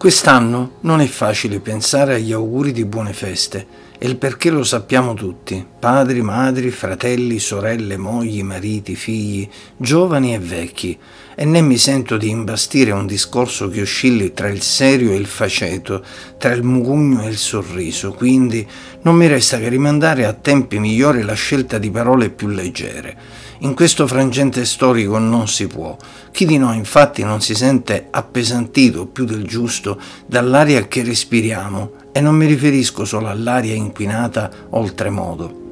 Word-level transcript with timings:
Quest'anno 0.00 0.76
non 0.80 1.02
è 1.02 1.06
facile 1.06 1.60
pensare 1.60 2.14
agli 2.14 2.32
auguri 2.32 2.72
di 2.72 2.86
buone 2.86 3.12
feste 3.12 3.66
e 3.98 4.08
il 4.08 4.16
perché 4.16 4.48
lo 4.48 4.64
sappiamo 4.64 5.12
tutti, 5.12 5.62
padri, 5.78 6.22
madri, 6.22 6.70
fratelli, 6.70 7.38
sorelle, 7.38 7.98
mogli, 7.98 8.42
mariti, 8.42 8.94
figli, 8.94 9.46
giovani 9.76 10.32
e 10.32 10.38
vecchi, 10.38 10.98
e 11.34 11.44
né 11.44 11.60
mi 11.60 11.76
sento 11.76 12.16
di 12.16 12.30
imbastire 12.30 12.92
un 12.92 13.04
discorso 13.04 13.68
che 13.68 13.82
oscilli 13.82 14.32
tra 14.32 14.48
il 14.48 14.62
serio 14.62 15.12
e 15.12 15.16
il 15.16 15.26
faceto, 15.26 16.02
tra 16.38 16.52
il 16.52 16.62
mugugno 16.62 17.24
e 17.24 17.28
il 17.28 17.36
sorriso, 17.36 18.12
quindi 18.14 18.66
non 19.02 19.16
mi 19.16 19.26
resta 19.26 19.58
che 19.58 19.68
rimandare 19.68 20.24
a 20.24 20.32
tempi 20.32 20.78
migliori 20.78 21.20
la 21.20 21.34
scelta 21.34 21.76
di 21.76 21.90
parole 21.90 22.30
più 22.30 22.48
leggere. 22.48 23.49
In 23.62 23.74
questo 23.74 24.06
frangente 24.06 24.64
storico 24.64 25.18
non 25.18 25.46
si 25.46 25.66
può. 25.66 25.94
Chi 26.30 26.46
di 26.46 26.56
noi 26.56 26.78
infatti 26.78 27.22
non 27.22 27.42
si 27.42 27.54
sente 27.54 28.06
appesantito 28.10 29.04
più 29.06 29.26
del 29.26 29.46
giusto 29.46 30.00
dall'aria 30.24 30.86
che 30.88 31.02
respiriamo 31.02 31.90
e 32.10 32.20
non 32.22 32.36
mi 32.36 32.46
riferisco 32.46 33.04
solo 33.04 33.28
all'aria 33.28 33.74
inquinata 33.74 34.50
oltremodo. 34.70 35.69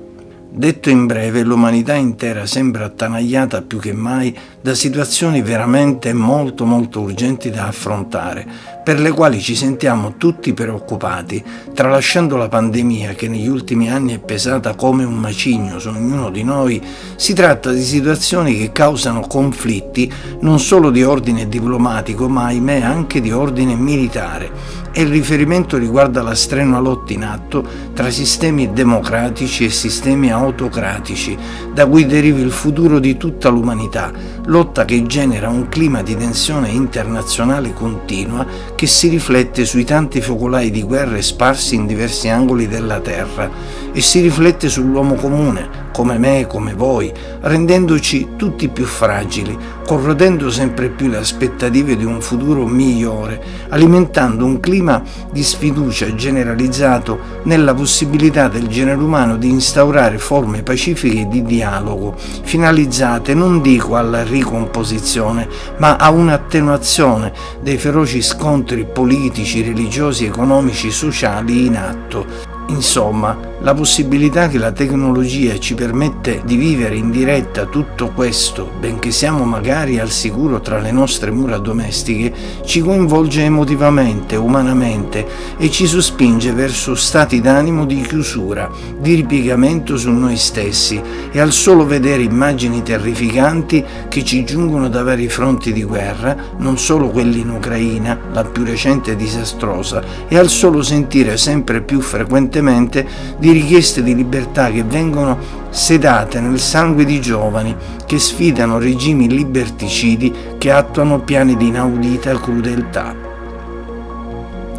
Detto 0.50 0.88
in 0.88 1.06
breve, 1.06 1.42
l'umanità 1.42 1.92
intera 1.92 2.46
sembra 2.46 2.86
attanagliata 2.86 3.60
più 3.60 3.78
che 3.78 3.92
mai 3.92 4.36
da 4.60 4.74
situazioni 4.74 5.42
veramente 5.42 6.12
molto 6.14 6.64
molto 6.64 7.00
urgenti 7.00 7.50
da 7.50 7.66
affrontare, 7.66 8.46
per 8.82 8.98
le 8.98 9.10
quali 9.10 9.42
ci 9.42 9.54
sentiamo 9.54 10.16
tutti 10.16 10.54
preoccupati, 10.54 11.44
tralasciando 11.74 12.36
la 12.36 12.48
pandemia 12.48 13.12
che 13.12 13.28
negli 13.28 13.46
ultimi 13.46 13.90
anni 13.90 14.14
è 14.14 14.18
pesata 14.18 14.74
come 14.74 15.04
un 15.04 15.18
macigno 15.18 15.78
su 15.78 15.88
ognuno 15.88 16.30
di 16.30 16.42
noi, 16.42 16.82
si 17.16 17.34
tratta 17.34 17.70
di 17.70 17.82
situazioni 17.82 18.56
che 18.56 18.72
causano 18.72 19.20
conflitti 19.20 20.10
non 20.40 20.58
solo 20.58 20.90
di 20.90 21.04
ordine 21.04 21.46
diplomatico, 21.46 22.26
ma 22.26 22.46
ahimè 22.46 22.80
anche 22.80 23.20
di 23.20 23.30
ordine 23.30 23.74
militare. 23.74 24.86
E 24.90 25.02
il 25.02 25.10
riferimento 25.10 25.76
riguarda 25.76 26.22
la 26.22 26.34
strenua 26.34 26.80
lotta 26.80 27.12
in 27.12 27.22
atto 27.22 27.64
tra 27.92 28.10
sistemi 28.10 28.72
democratici 28.72 29.66
e 29.66 29.70
sistemi 29.70 30.32
autocratici, 30.38 31.36
da 31.72 31.86
cui 31.86 32.06
derivi 32.06 32.42
il 32.42 32.50
futuro 32.50 32.98
di 32.98 33.16
tutta 33.16 33.48
l'umanità, 33.48 34.10
lotta 34.46 34.84
che 34.84 35.04
genera 35.04 35.48
un 35.48 35.68
clima 35.68 36.02
di 36.02 36.16
tensione 36.16 36.68
internazionale 36.68 37.72
continua 37.72 38.46
che 38.74 38.86
si 38.86 39.08
riflette 39.08 39.64
sui 39.64 39.84
tanti 39.84 40.20
focolai 40.20 40.70
di 40.70 40.82
guerre 40.82 41.22
sparsi 41.22 41.74
in 41.74 41.86
diversi 41.86 42.28
angoli 42.28 42.66
della 42.66 43.00
Terra 43.00 43.50
e 43.98 44.00
si 44.00 44.20
riflette 44.20 44.68
sull'uomo 44.68 45.14
comune, 45.16 45.88
come 45.92 46.18
me, 46.18 46.46
come 46.46 46.72
voi, 46.72 47.12
rendendoci 47.40 48.28
tutti 48.36 48.68
più 48.68 48.84
fragili, 48.84 49.58
corrodendo 49.84 50.52
sempre 50.52 50.88
più 50.88 51.08
le 51.08 51.16
aspettative 51.16 51.96
di 51.96 52.04
un 52.04 52.20
futuro 52.20 52.64
migliore, 52.64 53.42
alimentando 53.70 54.44
un 54.44 54.60
clima 54.60 55.02
di 55.32 55.42
sfiducia 55.42 56.14
generalizzato 56.14 57.40
nella 57.42 57.74
possibilità 57.74 58.46
del 58.46 58.68
genere 58.68 59.02
umano 59.02 59.36
di 59.36 59.48
instaurare 59.50 60.18
forme 60.18 60.62
pacifiche 60.62 61.26
di 61.26 61.42
dialogo, 61.42 62.14
finalizzate 62.16 63.34
non 63.34 63.60
dico 63.60 63.96
alla 63.96 64.22
ricomposizione, 64.22 65.48
ma 65.78 65.96
a 65.96 66.10
un'attenuazione 66.10 67.32
dei 67.60 67.78
feroci 67.78 68.22
scontri 68.22 68.84
politici, 68.84 69.60
religiosi, 69.60 70.24
economici, 70.24 70.92
sociali 70.92 71.66
in 71.66 71.76
atto. 71.76 72.56
Insomma, 72.68 73.56
la 73.60 73.74
possibilità 73.74 74.48
che 74.48 74.58
la 74.58 74.72
tecnologia 74.72 75.58
ci 75.58 75.74
permette 75.74 76.42
di 76.44 76.56
vivere 76.56 76.96
in 76.96 77.10
diretta 77.10 77.66
tutto 77.66 78.10
questo, 78.10 78.70
benché 78.78 79.10
siamo 79.10 79.44
magari 79.44 79.98
al 79.98 80.10
sicuro 80.10 80.60
tra 80.60 80.78
le 80.78 80.92
nostre 80.92 81.30
mura 81.30 81.58
domestiche, 81.58 82.32
ci 82.64 82.80
coinvolge 82.80 83.42
emotivamente, 83.42 84.36
umanamente 84.36 85.26
e 85.56 85.70
ci 85.70 85.86
sospinge 85.86 86.52
verso 86.52 86.94
stati 86.94 87.40
d'animo 87.40 87.84
di 87.84 88.00
chiusura, 88.00 88.70
di 88.98 89.14
ripiegamento 89.14 89.96
su 89.96 90.10
noi 90.10 90.36
stessi 90.36 91.00
e 91.30 91.40
al 91.40 91.52
solo 91.52 91.86
vedere 91.86 92.22
immagini 92.22 92.82
terrificanti 92.82 93.84
che 94.08 94.24
ci 94.24 94.44
giungono 94.44 94.88
da 94.88 95.02
vari 95.02 95.28
fronti 95.28 95.72
di 95.72 95.82
guerra, 95.82 96.36
non 96.58 96.78
solo 96.78 97.08
quelli 97.08 97.40
in 97.40 97.50
Ucraina, 97.50 98.18
la 98.32 98.44
più 98.44 98.64
recente 98.64 99.12
e 99.12 99.16
disastrosa, 99.16 100.02
e 100.28 100.36
al 100.36 100.48
solo 100.48 100.82
sentire 100.82 101.36
sempre 101.36 101.82
più 101.82 102.00
frequentemente 102.00 102.56
costantemente 102.58 103.06
di 103.48 103.60
richieste 103.60 104.02
di 104.02 104.14
libertà 104.14 104.70
che 104.70 104.82
vengono 104.82 105.38
sedate 105.70 106.38
nel 106.38 106.60
sangue 106.60 107.06
di 107.06 107.18
giovani 107.18 107.74
che 108.04 108.18
sfidano 108.18 108.78
regimi 108.78 109.26
liberticidi 109.26 110.34
che 110.58 110.70
attuano 110.70 111.20
piani 111.20 111.56
di 111.56 111.68
inaudita 111.68 112.38
crudeltà. 112.38 113.14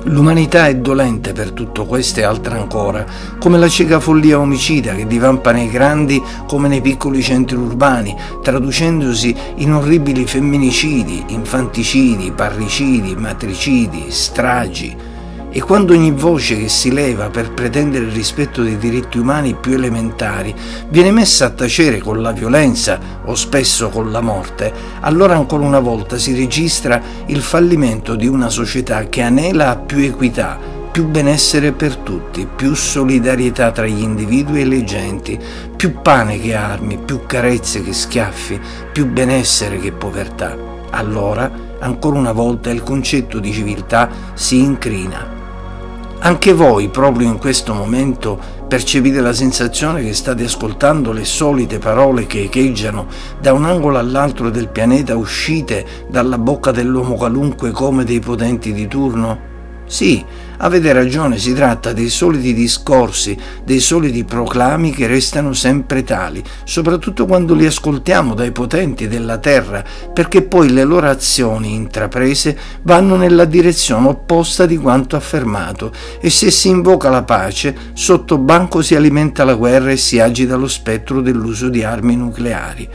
L'umanità 0.03 0.67
è 0.67 0.75
dolente 0.75 1.33
per 1.33 1.51
tutto 1.51 1.85
questo 1.85 2.19
e 2.19 2.23
altro 2.23 2.53
ancora, 2.53 3.05
come 3.39 3.57
la 3.57 3.67
cieca 3.67 3.99
follia 3.99 4.39
omicida 4.39 4.93
che 4.93 5.07
divampa 5.07 5.51
nei 5.51 5.69
grandi 5.69 6.21
come 6.47 6.67
nei 6.67 6.81
piccoli 6.81 7.23
centri 7.23 7.57
urbani, 7.57 8.15
traducendosi 8.43 9.35
in 9.55 9.73
orribili 9.73 10.27
femminicidi, 10.27 11.25
infanticidi, 11.29 12.31
parricidi, 12.35 13.15
matricidi, 13.15 14.05
stragi, 14.09 14.95
e 15.51 15.61
quando 15.61 15.93
ogni 15.93 16.11
voce 16.11 16.57
che 16.57 16.69
si 16.69 16.91
leva 16.91 17.29
per 17.29 17.51
pretendere 17.51 18.05
il 18.05 18.11
rispetto 18.11 18.61
dei 18.61 18.77
diritti 18.77 19.17
umani 19.17 19.55
più 19.55 19.73
elementari 19.73 20.53
viene 20.89 21.11
messa 21.11 21.45
a 21.45 21.49
tacere 21.49 21.99
con 21.99 22.21
la 22.21 22.31
violenza 22.31 22.99
o 23.25 23.33
spesso 23.33 23.89
con 23.89 24.11
la 24.11 24.21
morte, 24.21 24.71
allora 25.01 25.35
ancora 25.35 25.65
una 25.65 25.79
volta 25.79 26.17
si 26.17 26.35
registra 26.35 27.01
il 27.25 27.41
fallimento 27.41 28.15
di 28.15 28.27
una 28.27 28.49
società 28.49 29.09
che 29.09 29.21
anela 29.21 29.69
a 29.69 29.75
più 29.75 29.99
equità, 29.99 30.57
più 30.91 31.07
benessere 31.07 31.71
per 31.71 31.95
tutti, 31.97 32.47
più 32.55 32.75
solidarietà 32.75 33.71
tra 33.71 33.87
gli 33.87 34.01
individui 34.01 34.61
e 34.61 34.65
le 34.65 34.83
genti, 34.83 35.39
più 35.75 36.01
pane 36.01 36.39
che 36.39 36.55
armi, 36.55 36.97
più 36.97 37.21
carezze 37.25 37.81
che 37.81 37.93
schiaffi, 37.93 38.59
più 38.91 39.07
benessere 39.07 39.79
che 39.79 39.91
povertà. 39.91 40.55
Allora, 40.91 41.49
ancora 41.79 42.17
una 42.17 42.31
volta, 42.33 42.71
il 42.71 42.83
concetto 42.83 43.39
di 43.39 43.53
civiltà 43.53 44.09
si 44.33 44.59
incrina 44.59 45.37
anche 46.21 46.53
voi, 46.53 46.89
proprio 46.89 47.27
in 47.27 47.37
questo 47.37 47.73
momento, 47.73 48.37
percepite 48.67 49.21
la 49.21 49.33
sensazione 49.33 50.03
che 50.03 50.13
state 50.13 50.43
ascoltando 50.43 51.11
le 51.11 51.23
solite 51.23 51.79
parole 51.79 52.27
che 52.27 52.43
echeggiano 52.43 53.07
da 53.39 53.53
un 53.53 53.65
angolo 53.65 53.97
all'altro 53.97 54.49
del 54.49 54.67
pianeta 54.67 55.15
uscite 55.15 55.85
dalla 56.09 56.37
bocca 56.37 56.71
dell'uomo 56.71 57.15
qualunque 57.15 57.71
come 57.71 58.03
dei 58.03 58.19
potenti 58.19 58.73
di 58.73 58.87
turno? 58.87 59.58
Sì, 59.89 60.23
avete 60.57 60.93
ragione, 60.93 61.39
si 61.39 61.51
tratta 61.51 61.93
dei 61.93 62.09
soliti 62.09 62.53
discorsi, 62.53 63.35
dei 63.63 63.79
soliti 63.79 64.23
proclami 64.23 64.91
che 64.91 65.07
restano 65.07 65.51
sempre 65.53 66.03
tali, 66.03 66.43
soprattutto 66.63 67.25
quando 67.25 67.55
li 67.55 67.65
ascoltiamo 67.65 68.35
dai 68.35 68.51
potenti 68.51 69.07
della 69.07 69.39
terra, 69.39 69.83
perché 70.13 70.43
poi 70.43 70.69
le 70.69 70.83
loro 70.83 71.09
azioni 71.09 71.73
intraprese 71.73 72.55
vanno 72.83 73.15
nella 73.15 73.45
direzione 73.45 74.09
opposta 74.09 74.67
di 74.67 74.77
quanto 74.77 75.15
affermato 75.15 75.91
e 76.21 76.29
se 76.29 76.51
si 76.51 76.69
invoca 76.69 77.09
la 77.09 77.23
pace, 77.23 77.75
sotto 77.93 78.37
banco 78.37 78.83
si 78.83 78.93
alimenta 78.93 79.43
la 79.43 79.55
guerra 79.55 79.89
e 79.89 79.97
si 79.97 80.19
agita 80.19 80.55
lo 80.55 80.67
spettro 80.67 81.19
dell'uso 81.19 81.67
di 81.67 81.83
armi 81.83 82.15
nucleari. 82.15 82.87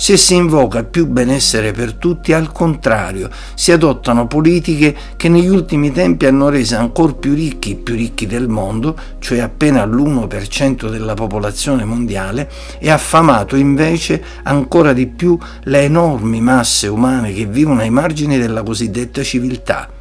Se 0.00 0.16
si 0.16 0.36
invoca 0.36 0.84
più 0.84 1.08
benessere 1.08 1.72
per 1.72 1.94
tutti, 1.94 2.32
al 2.32 2.52
contrario, 2.52 3.28
si 3.54 3.72
adottano 3.72 4.28
politiche 4.28 4.94
che 5.16 5.28
negli 5.28 5.48
ultimi 5.48 5.90
tempi 5.90 6.26
hanno 6.26 6.48
reso 6.48 6.76
ancora 6.76 7.14
più 7.14 7.34
ricchi 7.34 7.70
i 7.70 7.74
più 7.74 7.96
ricchi 7.96 8.28
del 8.28 8.46
mondo, 8.46 8.96
cioè 9.18 9.40
appena 9.40 9.84
l'1% 9.84 10.88
della 10.88 11.14
popolazione 11.14 11.84
mondiale, 11.84 12.48
e 12.78 12.90
affamato 12.90 13.56
invece 13.56 14.22
ancora 14.44 14.92
di 14.92 15.08
più 15.08 15.36
le 15.64 15.82
enormi 15.82 16.40
masse 16.40 16.86
umane 16.86 17.32
che 17.32 17.46
vivono 17.46 17.80
ai 17.80 17.90
margini 17.90 18.38
della 18.38 18.62
cosiddetta 18.62 19.24
civiltà. 19.24 19.97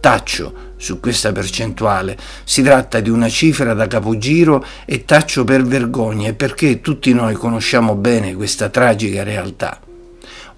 Taccio 0.00 0.68
su 0.76 0.98
questa 0.98 1.30
percentuale. 1.30 2.16
Si 2.44 2.62
tratta 2.62 3.00
di 3.00 3.10
una 3.10 3.28
cifra 3.28 3.74
da 3.74 3.86
capogiro 3.86 4.64
e 4.86 5.04
taccio 5.04 5.44
per 5.44 5.62
vergogna 5.62 6.32
perché 6.32 6.80
tutti 6.80 7.12
noi 7.12 7.34
conosciamo 7.34 7.94
bene 7.94 8.34
questa 8.34 8.70
tragica 8.70 9.22
realtà. 9.22 9.78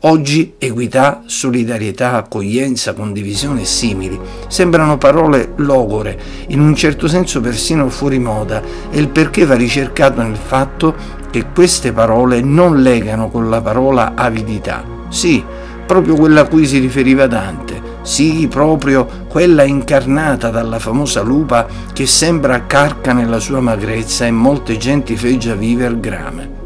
Oggi 0.05 0.55
equità, 0.59 1.23
solidarietà, 1.27 2.15
accoglienza, 2.15 2.93
condivisione 2.93 3.61
e 3.61 3.65
simili 3.67 4.19
sembrano 4.49 4.99
parole 4.99 5.53
logore, 5.56 6.19
in 6.49 6.61
un 6.61 6.75
certo 6.75 7.06
senso 7.06 7.41
persino 7.41 7.89
fuori 7.89 8.19
moda, 8.19 8.61
e 8.91 8.99
il 8.99 9.09
perché 9.09 9.44
va 9.44 9.55
ricercato 9.55 10.21
nel 10.21 10.37
fatto 10.37 10.94
che 11.31 11.47
queste 11.55 11.93
parole 11.93 12.41
non 12.41 12.83
legano 12.83 13.29
con 13.29 13.49
la 13.49 13.61
parola 13.61 14.15
avidità. 14.17 14.85
Sì, 15.09 15.43
proprio 15.87 16.17
quella 16.17 16.41
a 16.41 16.49
cui 16.49 16.67
si 16.67 16.79
riferiva 16.79 17.29
Dante, 17.29 17.92
sì, 18.03 18.49
proprio 18.49 19.07
quella 19.29 19.63
incarnata 19.63 20.51
dalla 20.51 20.79
famosa 20.79 21.23
lupa 21.23 21.67
che 21.93 22.07
sembra 22.07 22.67
carca 22.67 23.13
nella 23.13 23.39
sua 23.39 23.61
magrezza 23.61 24.27
e 24.27 24.31
molte 24.31 24.77
genti 24.77 25.17
feggia 25.17 25.55
viver 25.55 25.99
grame. 25.99 26.61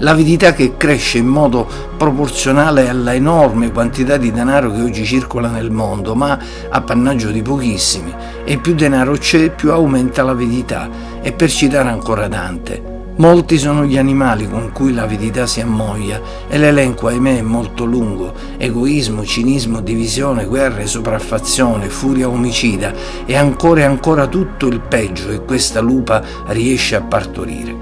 l'avidità 0.00 0.54
che 0.54 0.76
cresce 0.76 1.18
in 1.18 1.26
modo 1.26 1.68
proporzionale 1.96 2.88
alla 2.88 3.14
enorme 3.14 3.70
quantità 3.70 4.16
di 4.16 4.32
denaro 4.32 4.72
che 4.72 4.80
oggi 4.80 5.04
circola 5.04 5.48
nel 5.48 5.70
mondo, 5.70 6.14
ma 6.14 6.38
appannaggio 6.70 7.30
di 7.30 7.42
pochissimi, 7.42 8.14
e 8.44 8.56
più 8.58 8.74
denaro 8.74 9.12
c'è, 9.18 9.50
più 9.50 9.72
aumenta 9.72 10.22
l'avidità. 10.22 10.88
E 11.20 11.32
per 11.32 11.50
citare 11.50 11.90
ancora 11.90 12.28
Dante, 12.28 12.99
Molti 13.20 13.58
sono 13.58 13.84
gli 13.84 13.98
animali 13.98 14.48
con 14.48 14.72
cui 14.72 14.94
l'avidità 14.94 15.46
si 15.46 15.60
ammoia 15.60 16.22
e 16.48 16.56
l'elenco 16.56 17.06
ahimè 17.06 17.36
è 17.36 17.42
molto 17.42 17.84
lungo. 17.84 18.32
Egoismo, 18.56 19.26
cinismo, 19.26 19.82
divisione, 19.82 20.46
guerre, 20.46 20.86
sopraffazione, 20.86 21.90
furia 21.90 22.30
omicida 22.30 22.94
e 23.26 23.36
ancora 23.36 23.80
e 23.80 23.84
ancora 23.84 24.26
tutto 24.26 24.68
il 24.68 24.80
peggio 24.80 25.28
che 25.28 25.44
questa 25.44 25.80
lupa 25.80 26.22
riesce 26.46 26.96
a 26.96 27.02
partorire. 27.02 27.76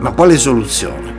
Ma 0.00 0.12
quale 0.12 0.36
soluzione? 0.36 1.13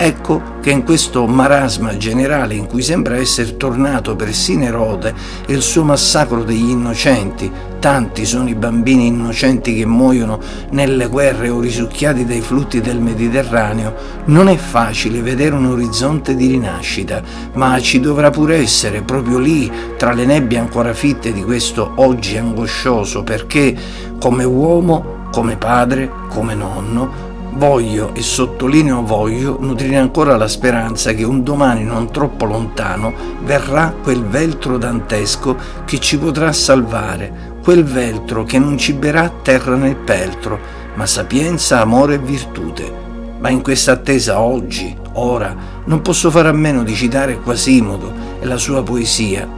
Ecco 0.00 0.60
che 0.60 0.70
in 0.70 0.84
questo 0.84 1.26
marasma 1.26 1.96
generale 1.96 2.54
in 2.54 2.66
cui 2.66 2.82
sembra 2.82 3.16
essere 3.16 3.56
tornato 3.56 4.14
persino 4.14 4.62
Erode 4.62 5.12
e 5.44 5.52
il 5.52 5.60
suo 5.60 5.82
massacro 5.82 6.44
degli 6.44 6.70
innocenti, 6.70 7.50
tanti 7.80 8.24
sono 8.24 8.48
i 8.48 8.54
bambini 8.54 9.08
innocenti 9.08 9.74
che 9.74 9.86
muoiono 9.86 10.38
nelle 10.70 11.08
guerre 11.08 11.48
o 11.48 11.58
risucchiati 11.58 12.24
dai 12.24 12.42
flutti 12.42 12.80
del 12.80 13.00
Mediterraneo, 13.00 13.92
non 14.26 14.48
è 14.48 14.56
facile 14.56 15.20
vedere 15.20 15.56
un 15.56 15.66
orizzonte 15.66 16.36
di 16.36 16.46
rinascita, 16.46 17.20
ma 17.54 17.80
ci 17.80 17.98
dovrà 17.98 18.30
pure 18.30 18.58
essere 18.58 19.02
proprio 19.02 19.38
lì, 19.38 19.68
tra 19.96 20.12
le 20.12 20.26
nebbie 20.26 20.58
ancora 20.58 20.94
fitte 20.94 21.32
di 21.32 21.42
questo 21.42 21.94
oggi 21.96 22.36
angoscioso, 22.36 23.24
perché 23.24 23.76
come 24.20 24.44
uomo, 24.44 25.26
come 25.32 25.56
padre, 25.56 26.08
come 26.28 26.54
nonno, 26.54 27.27
Voglio, 27.50 28.14
e 28.14 28.22
sottolineo 28.22 29.02
voglio, 29.02 29.56
nutrire 29.58 29.96
ancora 29.96 30.36
la 30.36 30.46
speranza 30.46 31.12
che 31.12 31.24
un 31.24 31.42
domani 31.42 31.82
non 31.82 32.10
troppo 32.12 32.44
lontano 32.44 33.12
verrà 33.42 33.92
quel 34.02 34.24
veltro 34.24 34.78
dantesco 34.78 35.56
che 35.84 35.98
ci 35.98 36.18
potrà 36.18 36.52
salvare, 36.52 37.56
quel 37.62 37.84
veltro 37.84 38.44
che 38.44 38.58
non 38.58 38.78
ciberà 38.78 39.32
terra 39.42 39.74
nel 39.74 39.96
peltro, 39.96 40.58
ma 40.94 41.06
sapienza, 41.06 41.80
amore 41.80 42.14
e 42.14 42.18
virtute. 42.18 43.06
Ma 43.40 43.48
in 43.50 43.62
questa 43.62 43.92
attesa 43.92 44.40
oggi, 44.40 44.96
ora, 45.14 45.54
non 45.84 46.00
posso 46.00 46.30
fare 46.30 46.48
a 46.48 46.52
meno 46.52 46.84
di 46.84 46.94
citare 46.94 47.40
Quasimodo 47.40 48.12
e 48.40 48.46
la 48.46 48.56
sua 48.56 48.82
poesia, 48.82 49.48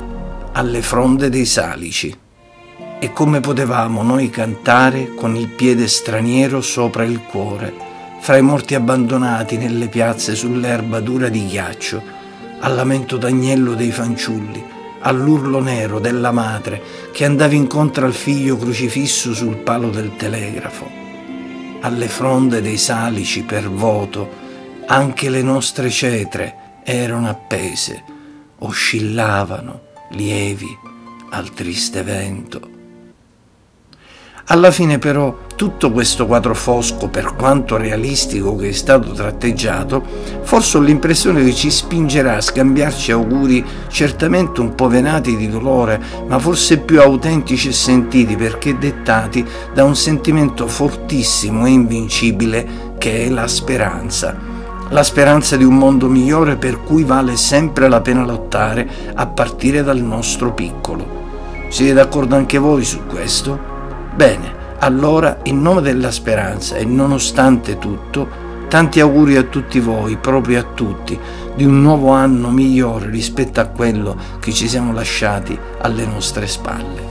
alle 0.52 0.80
fronde 0.82 1.28
dei 1.28 1.44
salici. 1.44 2.16
E 3.00 3.12
come 3.12 3.40
potevamo 3.40 4.02
noi 4.02 4.30
cantare 4.30 5.14
con 5.14 5.34
il 5.34 5.48
piede 5.48 5.88
straniero 5.88 6.60
sopra 6.60 7.02
il 7.02 7.20
cuore? 7.22 7.88
fra 8.20 8.36
i 8.36 8.42
morti 8.42 8.74
abbandonati 8.74 9.56
nelle 9.56 9.88
piazze 9.88 10.34
sull'erba 10.34 11.00
dura 11.00 11.30
di 11.30 11.46
ghiaccio, 11.46 12.02
al 12.60 12.74
lamento 12.74 13.16
d'agnello 13.16 13.74
dei 13.74 13.90
fanciulli, 13.90 14.62
all'urlo 15.00 15.60
nero 15.60 15.98
della 15.98 16.30
madre 16.30 16.82
che 17.12 17.24
andava 17.24 17.54
incontro 17.54 18.04
al 18.04 18.12
figlio 18.12 18.58
crocifisso 18.58 19.32
sul 19.32 19.56
palo 19.56 19.88
del 19.88 20.16
telegrafo, 20.16 20.88
alle 21.80 22.08
fronde 22.08 22.60
dei 22.60 22.76
salici 22.76 23.42
per 23.42 23.70
voto, 23.70 24.28
anche 24.86 25.30
le 25.30 25.42
nostre 25.42 25.88
cetre 25.88 26.82
erano 26.84 27.30
appese, 27.30 28.04
oscillavano 28.58 29.80
lievi 30.10 30.68
al 31.30 31.50
triste 31.54 32.02
vento. 32.02 32.79
Alla 34.52 34.72
fine 34.72 34.98
però 34.98 35.42
tutto 35.54 35.92
questo 35.92 36.26
quadro 36.26 36.56
fosco, 36.56 37.06
per 37.06 37.36
quanto 37.36 37.76
realistico 37.76 38.56
che 38.56 38.70
è 38.70 38.72
stato 38.72 39.12
tratteggiato, 39.12 40.02
forse 40.42 40.76
ho 40.76 40.80
l'impressione 40.80 41.44
che 41.44 41.54
ci 41.54 41.70
spingerà 41.70 42.34
a 42.34 42.40
scambiarci 42.40 43.12
auguri 43.12 43.64
certamente 43.86 44.60
un 44.60 44.74
po' 44.74 44.88
venati 44.88 45.36
di 45.36 45.48
dolore, 45.48 46.02
ma 46.26 46.40
forse 46.40 46.78
più 46.78 47.00
autentici 47.00 47.68
e 47.68 47.72
sentiti 47.72 48.34
perché 48.34 48.76
dettati 48.76 49.46
da 49.72 49.84
un 49.84 49.94
sentimento 49.94 50.66
fortissimo 50.66 51.66
e 51.66 51.70
invincibile 51.70 52.94
che 52.98 53.26
è 53.26 53.28
la 53.28 53.46
speranza. 53.46 54.36
La 54.88 55.04
speranza 55.04 55.56
di 55.56 55.62
un 55.62 55.76
mondo 55.76 56.08
migliore 56.08 56.56
per 56.56 56.82
cui 56.82 57.04
vale 57.04 57.36
sempre 57.36 57.88
la 57.88 58.00
pena 58.00 58.24
lottare 58.24 58.88
a 59.14 59.28
partire 59.28 59.84
dal 59.84 60.00
nostro 60.00 60.52
piccolo. 60.52 61.18
Siete 61.68 61.92
d'accordo 61.92 62.34
anche 62.34 62.58
voi 62.58 62.82
su 62.82 63.06
questo? 63.06 63.69
Bene, 64.14 64.58
allora 64.78 65.38
in 65.44 65.60
nome 65.60 65.82
della 65.82 66.10
speranza 66.10 66.76
e 66.76 66.84
nonostante 66.84 67.78
tutto, 67.78 68.28
tanti 68.68 69.00
auguri 69.00 69.36
a 69.36 69.42
tutti 69.42 69.80
voi, 69.80 70.16
proprio 70.16 70.60
a 70.60 70.62
tutti, 70.62 71.18
di 71.54 71.64
un 71.64 71.80
nuovo 71.82 72.10
anno 72.10 72.50
migliore 72.50 73.10
rispetto 73.10 73.60
a 73.60 73.66
quello 73.66 74.16
che 74.40 74.52
ci 74.52 74.68
siamo 74.68 74.92
lasciati 74.92 75.58
alle 75.80 76.06
nostre 76.06 76.46
spalle. 76.46 77.09